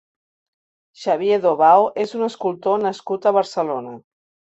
[1.01, 3.99] Xavier Dobao és un escultor nascut a Barcelona.